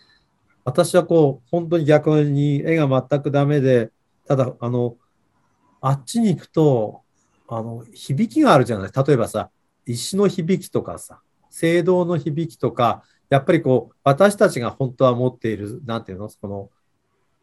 [0.63, 3.91] 私はこう、本当に逆に絵が全くダメで、
[4.25, 4.95] ただ、あの、
[5.81, 7.01] あっちに行くと、
[7.49, 8.91] あの、響きがあるじゃない。
[8.95, 9.49] 例えばさ、
[9.85, 11.19] 石の響きとかさ、
[11.49, 16.69] 聖堂の響きとか、やっぱりこう、私たちが本当は持っている、なんていうの、その、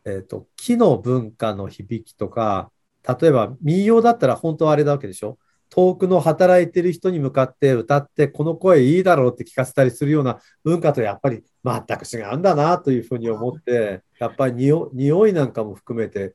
[0.06, 2.72] えっと、木の文化の響きとか、
[3.06, 5.36] 例えば民謡だったら本当はあれだわけでしょ？
[5.74, 16.34] 遠くの働いてる人に向かって歌って、この声いいだろうって聞かせたりするような文化とやっぱり全く違うんだなというふうに思って、やっぱり匂匂いなんかも含めて、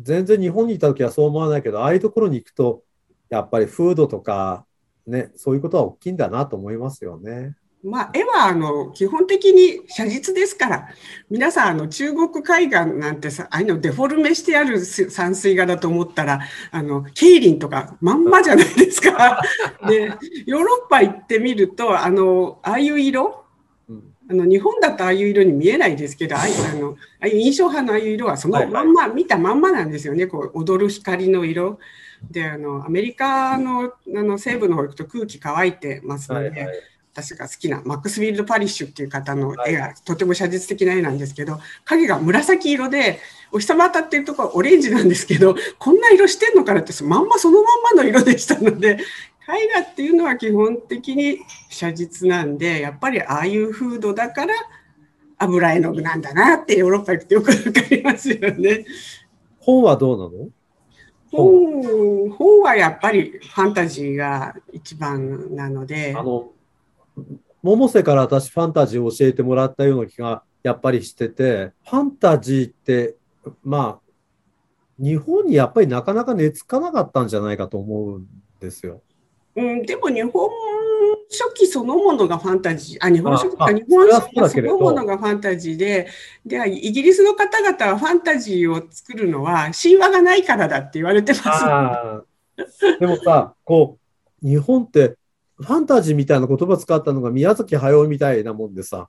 [0.00, 2.84] 全然日本にいた時はそう思わないけど、ああいうところに行くと、
[3.30, 4.64] やっぱり風土とか、
[5.08, 7.56] ね、そういうことは大きいんだなと思いますよね。
[7.84, 10.88] まあ、絵はあの基本的に写実ですから、
[11.30, 16.40] 皆さんあの中国海岸なんてさ、ああいうのデフォルメしてある山水画だと思ったら、
[16.72, 19.40] あのケイリンとかまんまじゃないですか。
[19.86, 20.12] で、
[20.46, 23.44] ヨーロッパ行ってみると、あのああいう色、
[23.88, 30.26] うんあの日本だとああいう色に見えないですけど、ああいうあのああいう印象派のああいう色はそのまんま、見たまんまなんですよね。
[30.26, 31.78] こう踊る光の色。
[32.28, 36.50] で、あのアメリカのあの西部の方行くと空気乾いてますので。
[36.50, 43.18] はいはい私が好きなマックス・ウィルド・パリッシュっていう方のはい絵がとても写実的な絵なんですけど影が紫色で
[43.50, 48.98] お日様当たってるところはオレンジなんですけどこんな色してんのかなってまんまそのまんまの色でしたので
[49.48, 51.38] 絵画っていうのは基本的に
[51.70, 54.54] 写実なんでやっぱりああいう風土だから
[55.38, 58.84] 油絵の具なんだなってヨーロッパ行くとよくわかりますよね。
[59.60, 60.50] 本はどうなの？
[61.30, 66.14] 本本はやっぱりファンタジーが一番なので。
[66.16, 66.50] あの、
[67.62, 73.16] 百瀬から私ファンタジーを教えてもらったような気がやっぱりしてて、ファンタジーって、
[73.62, 74.08] まあ、
[74.98, 78.26] 日本にやっぱりなかなか根付かなかったんじゃないかと思うん
[78.60, 79.02] ですよ。
[79.56, 80.50] うん、でも日本
[81.30, 86.08] 書紀そのものがファンタジー、あ、日本書紀ああか、日本書それはそのものがファンタジーで、
[86.46, 92.24] ではイギリスの方々はファンタジーを作るのは神話がないからだって言われてま
[92.56, 92.98] す。
[92.98, 93.98] でもさ、こ
[94.42, 95.16] う、日本って
[95.60, 99.08] ファンタジーみたいな言葉使ったのが宮崎駿みたいなもんでさ、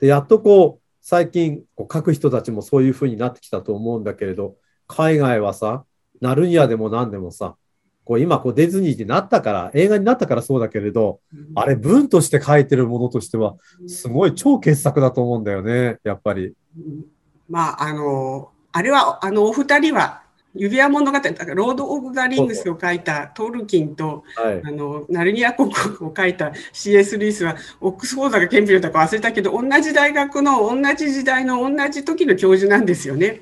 [0.00, 5.84] でやっとこう、最近こう書く人たちもそういう風になってきたと思うんだけれど、海外はさ、
[6.20, 7.56] ナルニアでも何でもさ、
[8.04, 11.20] こう今こうディズニーになったから、映画になったからそうだけれど、
[11.54, 16.46] あれ文として書いてるものとしては、すごい超傑作だと思うんだよね、やっぱり。
[16.46, 17.04] うん。
[17.48, 20.22] まあ、あの、あれは、あの、お二人は、
[20.54, 24.62] 指輪物語、だからロード・オブ・ザ・リングスを書いたトールキンと、はい。
[24.64, 27.18] あの、ナルニア国を書いた C.S.
[27.18, 33.40] ルイスは、オックスフォードだかケンブリッジだか忘れたけど、同じ大学の同じ時代の同じ時の教授なんですよね。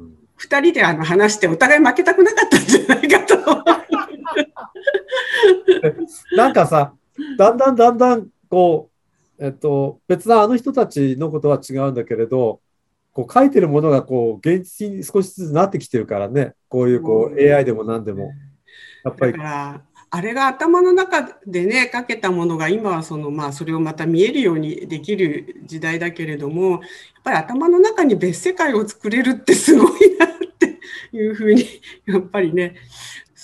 [0.00, 3.36] うん二人であの話して、お互い負けたくなかったんじゃないかと。
[6.36, 6.94] なんかさ、
[7.36, 8.88] だんだんだんだん、こ
[9.38, 12.60] う、えっと、別なあの人たちのことは違うんだけれど、
[13.18, 18.30] こう書いてるものがこう現実に少しずつなってきてるからね、こういうこう AI でも何でも。
[19.04, 19.32] やっぱり。
[19.32, 26.80] だか、ら、あれが頭の中でね、かけたものが今はその、まあ、それをまた見えるようにできる時代だけれども、やっ
[27.24, 30.78] ぱり頭の中に別世界を作れるってすごいなって
[31.12, 31.64] いうふうに、
[32.06, 32.76] やっぱりね、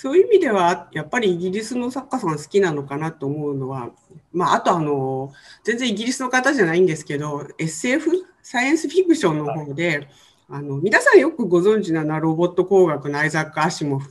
[0.05, 3.89] そういう意味では、やっぱりイギリスの作家さん好きなのかなと思うのは、
[4.35, 8.11] まあ、あとあの、全然イギリスの方じゃないんですけど、SF、
[8.43, 10.11] サイエンスフィクションの方で、
[10.51, 14.11] あの、皆さんよくご存知なのはロボット工学のアイザック・アシモフ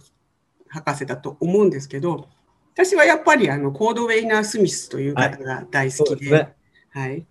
[0.68, 2.28] 博士だと思うんですけど、
[2.74, 6.56] 私はやっぱりあのコードウェイナー・スミスという方が大好きで、はい、ね。
[6.90, 7.28] はい、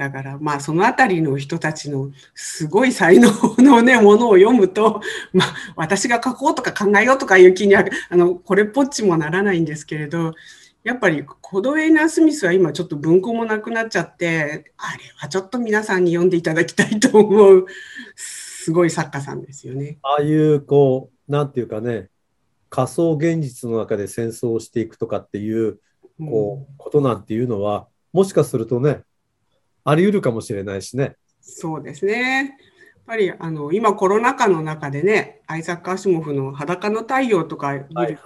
[0.00, 5.02] だからまあそのあたりの人たちのすごい才能のね、 ものを読むと、
[5.34, 10.32] まあ私が書こうとか考えようとかいう気には、あの、これっぽっちもならないんですけれど、
[10.84, 17.66] やっぱりコードウェイナー・スミスは今ちょっと文庫もなくなっちゃって、あれはちょっと皆さんに読んでいただきたいと思う、
[18.16, 19.98] すごい作家さんですよね。
[20.00, 22.08] ああいうこう、なんていうかね、
[22.70, 25.78] 仮想現実の中で戦争をしていくとかっていう
[26.26, 29.02] こう、ことなんていうのは、もしかするとね、
[29.84, 31.16] あり得るかもしれないしね。
[31.40, 32.36] そうですね。
[32.36, 32.46] やっ
[33.06, 38.18] ぱりあの今コロナ禍の中でね、アイザック・アシモフの裸の太陽とか見ると、はいはい、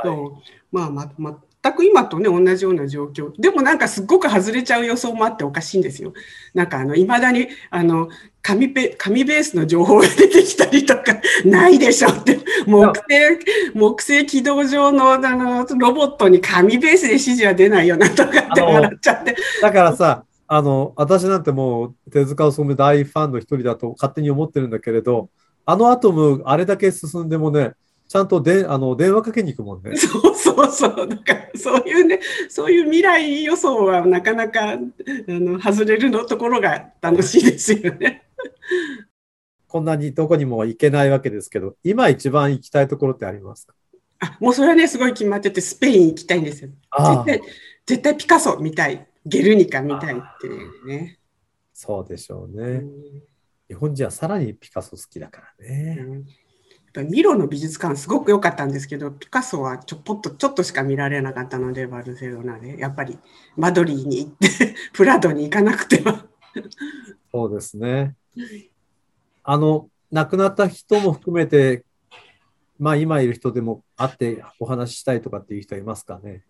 [0.70, 3.32] まあまま全く今とね、同じような状況。
[3.40, 6.12] でもなんかすっごく外れちゃう予想もあっておかしいんですよ。
[6.52, 8.10] なんかあの、未だに、あの、
[8.42, 19.34] 紙ペ、紙ベースの情報が出てきたりとか、 ないでしょって、木星、木星軌道上の、あの、ロボットに紙ベースで指示は出ないよなとかって笑っちゃって。
[19.62, 25.30] だからさ、あの、私なんてもう手塚治虫大ファンの一人だと勝手に思ってるんだけれど、
[25.66, 27.72] あのアトム、あれだけ進んでもね、
[28.06, 29.96] ちゃんとであの電話かけに行くもんね。
[29.96, 31.08] そうそうそう。
[31.08, 34.78] だからそういうね、そういう未来予想はなかなかあ
[35.26, 38.24] の外れるのところが楽しいですよね。
[39.66, 43.74] こんなにどこにも行けないわけですけど、今一番行きたいところってありますか？
[44.20, 46.70] あもうそれはね、すごい決まってて、スペイン行きたいんですよ。
[46.70, 47.42] 絶対、
[47.86, 49.06] 絶対ピカソ見たい。
[49.26, 51.18] ゲルニカ見たいっていうね。
[51.72, 52.62] そうでしょうね。
[52.62, 52.92] うん、
[53.68, 55.96] 日本人はさらにピカソ好きだからね。
[56.00, 56.24] うん
[57.02, 62.78] ミロの美術館すごく良かったんですけど、ピカソはちょぽっとちょっとしか見られなかったので、バルセロナで。
[62.78, 63.18] やっぱり
[63.56, 66.24] マドリーに行って プラドに行かなくては
[67.32, 68.14] そうですね。
[69.42, 71.84] あの、亡くなった人も含めて、
[72.78, 76.44] まあ今いる人でも会ってお話ししたいとかっていう人はいますかね？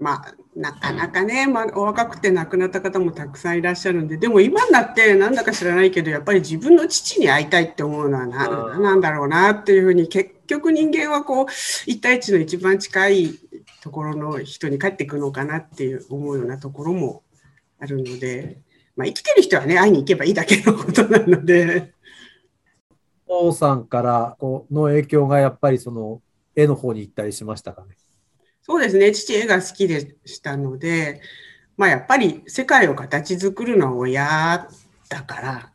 [0.00, 11.46] まあ、なかなかね、まあ、お若くて亡くなった方もたくさんいらっしゃるんで、でも今になってなんだか知らないけど、やっぱり自分の父に会いたいって思うのは何なんだろうなっていうふうに、結局人間はこう、
[11.86, 13.38] 一対一の一番近い
[13.82, 17.22] ところの人に帰ってくるのかなっていう思うようなところも
[17.78, 18.58] あるので、
[18.96, 21.92] まあ、生きてる人はね、会いに行けばいいだけのことなので。
[23.26, 26.20] 王さんからこの影響がやっぱりその
[26.56, 27.99] 絵の方に行ったりしましたかね？
[28.70, 29.10] そうですね。
[29.10, 31.20] 父絵が好きでしたので、
[31.76, 34.68] まあやっぱり世界を形作るのは親
[35.08, 35.72] だから、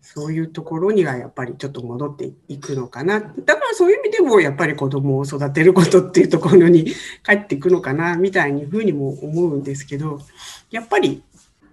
[0.00, 3.20] そういうところにはやっぱりちょっと戻っていくのかな。
[3.20, 6.86] だからそういう意味でもやっぱり子供を育てることっていうところに
[7.22, 10.18] 帰っていくのかな、みたいにふうにも思うんですけど、
[10.70, 11.22] やっぱり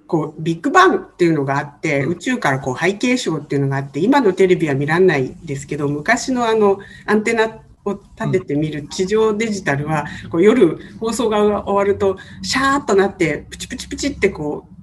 [0.07, 14.75] こうビッグバンっていうのがあって宇宙からこう背景ショーっていうのがあって今のテレビは見らんないですけど昔のあのアンテナを立ててみる地上デジタルは、こう夜放送が終わるとシャーッとなってプチプチプチってこう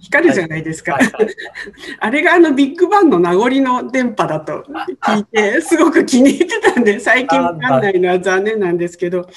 [0.00, 0.98] 光るじゃないですか。
[2.00, 4.64] あれがあのビッグバンの名残の電波だと
[5.00, 9.28] 聞いて、すごく気に入ってたんで、最近わかんないのは残念なんですけど、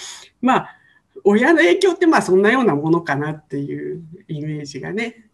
[0.42, 0.70] まあ、
[1.24, 5.30] 親の影響ってまあそんなようなものかなっていうイメージがね。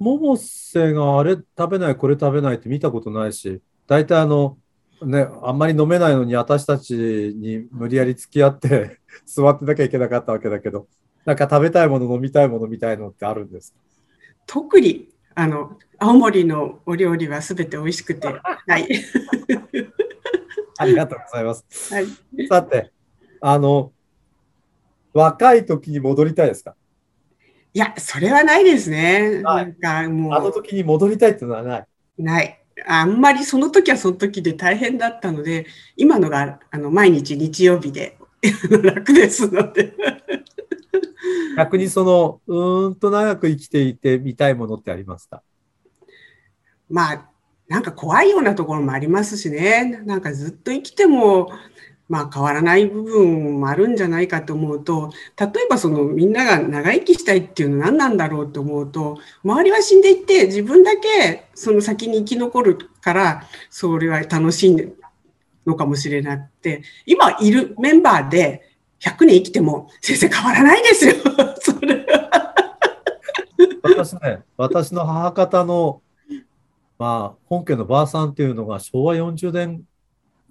[0.00, 4.58] 百瀬があれ食べない、これ食べないって見たことないし、大体あの、
[5.02, 10.86] ね、あんまり飲めないのに私たちに無理やり付き合って 座ってなきゃいけなかったわけだけど、
[11.24, 13.74] なんか食べたいもの、飲みたいものみたいのってあるんです
[14.46, 18.28] 特にあの青森のお料理はすべて美味しくて、
[18.66, 18.88] はい。
[20.78, 21.94] ありがとうございます。
[21.94, 22.06] はい、
[22.48, 22.92] さて、
[23.40, 23.92] あの、
[25.12, 26.74] 若い時に戻りたいですか？
[27.72, 29.42] いや、それはないですね。
[29.42, 30.32] なんかもう。
[30.34, 31.86] あの時に戻りたいっていうのはない。
[32.18, 32.63] ない。
[32.86, 35.66] あんまりその時はその時で大変だったので、
[35.96, 38.18] 今のがあの毎日日曜日で
[38.82, 39.94] 楽ですので
[41.56, 45.42] 逆にその、うんと長く生きていてみたいものってありますか？
[46.90, 47.30] まあ、
[47.68, 50.02] なんか怖いようなところもありますしね。
[50.04, 51.50] なんかずっと生きても、
[52.08, 64.92] まあ変わらない部分もあるんじゃないかと思うと、例えばそのみんなが長生きしたいっていうのは何なんだろうと思うと、周りは死んでいって自分だけその先に生き残るから、それは楽しい
[65.66, 71.14] のかもしれなくて、今いるメンバーで100年生きても先生変わらないですよ。
[71.60, 72.04] それ
[73.82, 76.02] 私ね、私の母方の、
[76.98, 79.82] まあ、本家のばあさんっていうのが昭和40年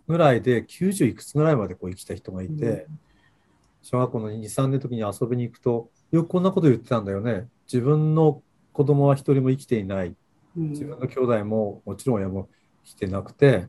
[0.07, 2.99] ぐらいで90いくつぐらいまでこう生きた人がいて、うん、
[3.81, 7.47] 小学校の2、3年の時に遊びに行くと、よくこんなこと言ってたんだよね。
[7.71, 8.41] 自分の
[8.71, 10.15] 子供は一人も生きていない。
[10.55, 12.49] 自分の兄弟ももちろん親も
[12.85, 13.67] 生きてなくて、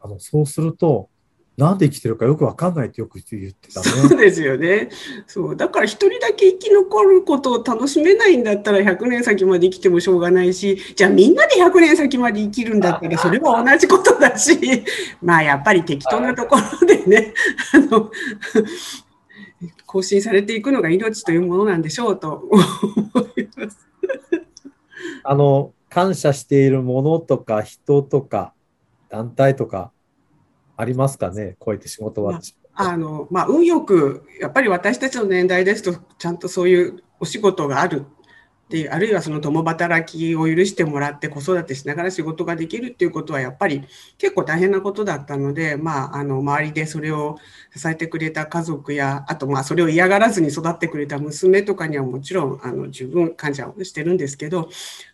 [0.00, 1.08] あのそうすると、
[1.56, 3.86] なんで生きてるかよくわかんないってよく言ってたね。
[3.86, 4.90] そうですよね。
[5.26, 5.56] そう。
[5.56, 14.84] だから一人だけ生き残ることを楽しめないんだったら100年先まで生きてもしょうがないし、じゃあみんなで100年先まで生きるんだったらそれは同じことだし、
[15.22, 17.32] まあやっぱり適当なところでね、
[17.72, 18.10] あの、
[19.86, 22.62] 更新されていくのが命というものなんでしょうと思
[23.38, 23.88] います。
[25.24, 28.52] あの、感謝しているものとか人とか
[29.08, 29.90] 団体とか
[30.76, 32.40] ありますかね、こうやって仕事は。
[32.78, 38.04] あのまあ、運よく、やっぱり私たちの年代ですと、ちゃんとそういうお仕事がある
[38.68, 43.84] であるいはその共働きを許してもらって子育てしながら仕事ができるっていうことはやっぱり
[44.18, 47.38] 結構大変なことだったので、まあ、あの周りでそれを
[47.76, 54.68] 支えてくれた家族やあとまあそれを嫌がらずに育ってくれた娘とかにはもちろんあの十分感謝をしてるんですけど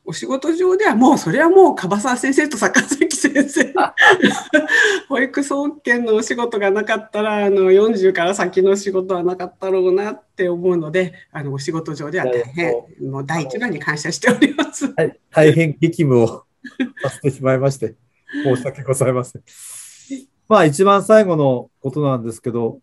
[0.04, 3.74] お仕事上ではもうそれはもう樺沢先生と坂崎先生
[5.08, 12.72] 保育総研のお仕事がなかったらあの40から先の仕事はなかったろうなって思うのであのお仕事上では大変
[13.10, 14.92] もう大一番に感謝しております。
[14.94, 16.44] はい、大変激務を
[17.02, 17.96] させてしまいまして、
[18.44, 19.42] 申し訳ございません。
[20.48, 22.80] まあ、一番最後のことなんですけど、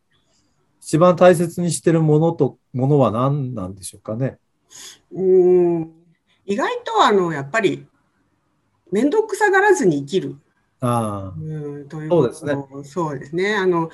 [0.82, 4.38] 一番大切にしてるものと、ものは何なんでしょうかね？
[5.12, 5.92] うん
[6.46, 7.88] 意外とあのやっぱり
[8.92, 10.36] 面倒くさがらずに生きる。
[10.82, 12.56] あうん、というそうですね。
[12.84, 13.54] そうですね。
[13.56, 13.90] あの、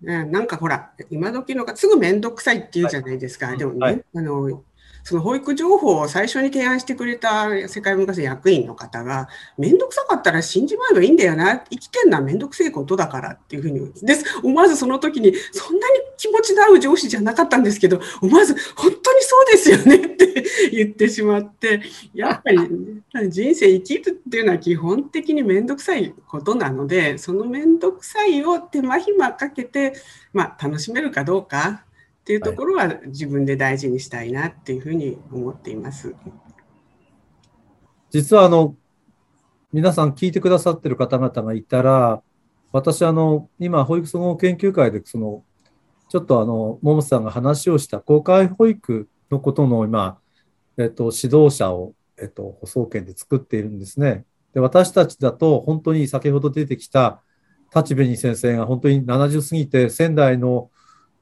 [0.00, 3.48] ね、なんかほら、今時のがすぐ面倒くさいって言うじゃないですか。
[3.48, 4.64] はい、でもね、はい、あの
[5.04, 9.28] その保育情報を最初に提案してくれた世界文化祭役員の方が、
[9.58, 14.24] めんどくさかったら死んじまえばいいんだよな、生きてんのはめんどくせえことだからっていうふうにです。
[14.42, 21.82] 思わずその時に、そんなに気持ちの合う上司じゃなかったんですけど、思わず、本当にそうですよねって言ってしまって、
[22.14, 22.58] やっぱり、
[23.28, 29.94] 人生生きるっていうのは基本的にめんどくさいことなので、そのめんどくさいを手間暇かけて、
[30.32, 31.84] まあ、楽しめるかどうか、
[32.22, 36.14] っていうところは自分で大事にしたいなっていうふうに思っています。
[38.10, 38.76] 実はあの
[39.72, 42.22] 皆さん聞いてくださってる方々がいたら
[42.70, 45.42] 私あの今保育総合研究会でその
[46.08, 50.18] ちょっとあの桃さんが話をした公開保育のことの今、
[50.76, 54.26] えっと、指導者を、えっと、保送研で作っているんですね。
[54.54, 57.22] で私たちだと本当に先ほど出てきた
[57.74, 60.70] 立紅先生が本当に70過ぎて仙台の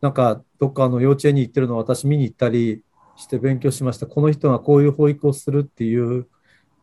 [0.00, 2.82] なんかどっかの幼稚園に行ってるのを私見に行ったり
[3.16, 4.06] して勉強しました。
[4.06, 6.28] この人がこういう保育をするっていう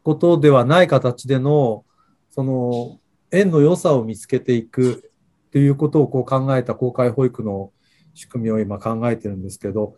[0.03, 1.85] ことではない形での、
[2.31, 2.99] その
[3.31, 5.03] 園の良さを見つけていく
[5.47, 7.71] っていうことをこう考えた公開保育の
[8.13, 9.95] 仕組みを今考えてるんですけど、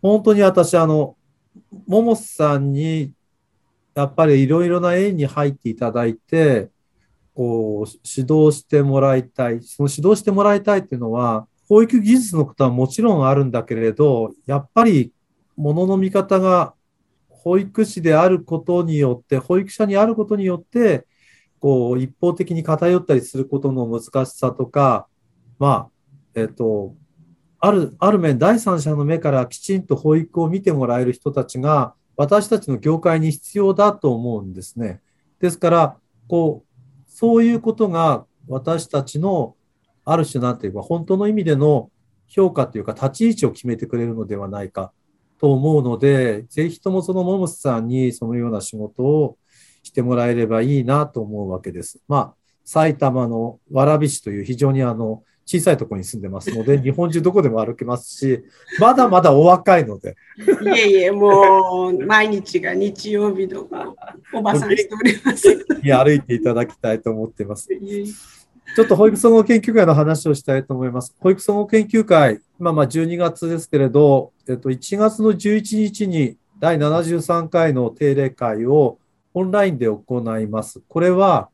[0.00, 1.16] 本当に私、あの、
[1.86, 3.12] ももさんに
[3.94, 6.70] やっぱりいろいろな園に入っていただいて、
[7.34, 9.62] こう指導してもらいたい。
[9.62, 15.12] その指導してもらいたいっていうのは、保育技術のことはもちろんあるんだけれど、やっぱり
[15.56, 16.74] ものの見方が
[17.28, 21.06] 保育士であることによって、保育者にあることによって、
[21.60, 25.06] こう一方的に偏ったりすることの難しさとか、
[25.58, 25.88] まあ、
[26.34, 26.94] えっ、と、
[27.60, 35.00] ある、ある面、第三者の目からきちんと保育を見てもらえる人たちが、私たちの業界に必要だと思うんですね。
[35.40, 35.96] ですから、
[36.28, 39.56] こう、そういうことが私たちの
[40.04, 41.90] ある種なんていうか、本当の意味での
[42.26, 44.92] 評価というか、立ち位置を決めてくれるのではないか
[45.40, 49.38] と思うので、ぜひともそのモムスさんにそのような仕事を
[49.82, 52.02] してもらえればいいなと思うわけです。
[52.08, 52.34] まあ、
[52.64, 58.42] 埼玉の蕨市という非常にあの、小さいところに住んでますので、 日本中どこでも歩けますし、
[58.80, 60.16] まだまだお若いので。
[60.38, 63.68] いえいえ、もう、毎日が日曜日の
[64.32, 65.66] おばさんしております。
[65.84, 67.68] 歩いていただきたいと思っています。
[68.74, 71.14] ちょっと保育総合研究会の話をしたいと思います。
[71.20, 78.98] 保育総合研究会、まあまあ12月ですけれど、えっと、1月の11日に第73回の定例会を
[79.32, 80.82] オンラインで行います。
[80.88, 81.50] これは、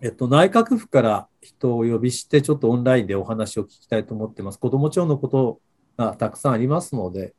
[0.00, 4.60] えっと、内閣府から人を呼びして、ちょっとオンラインでお話を聞きたいと思っています。
[4.60, 5.60] 子ども庁のこと
[5.96, 7.34] がたくさんありますので、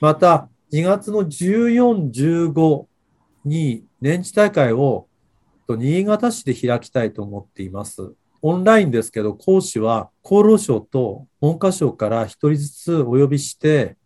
[0.00, 2.86] また、2月の14、15
[3.44, 5.08] に年次大会を
[5.68, 8.14] 新潟市で開きたいと思っています。
[8.42, 13.96] オンラインですけど、講師は厚労省と文科省から一人ずつお呼びして、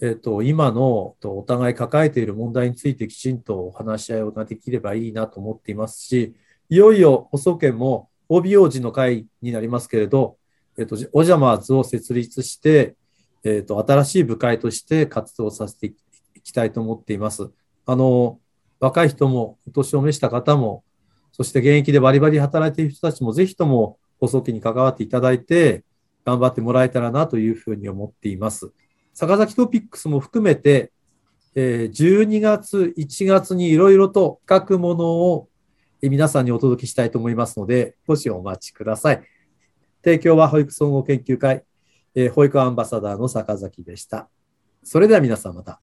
[0.00, 6.34] えっと、今のお互い抱えている問題についてきちんとお話し合いができればいいなと思っていますし、
[6.68, 10.36] いよいよ放送権も OBOG の会になりますけれど、
[10.78, 12.96] えっと、オジャマーズを設立して、
[13.44, 15.86] えっと、新しい部会として活動させて
[16.34, 17.50] いきたいと思っています。
[17.86, 18.40] あの、
[18.80, 20.84] 若い人も、お年を召した方も、
[21.36, 25.84] そして現役でバリバリ働いている人たちも、ぜひとも放送機に関わっていただいて、
[26.24, 28.72] 頑張ってもらえたらなというふうに思っています。
[29.12, 30.92] 坂崎トピックスも含めて、
[31.54, 35.48] 12月、1月にいろいろと企画ものを
[36.00, 39.22] 皆さんにお届けしたいと思いますので、少しお待ちください。
[40.02, 41.64] 提供は保育総合研究会、
[42.32, 44.30] 保育アンバサダーの坂崎でした。
[44.82, 45.82] それでは皆さんまた。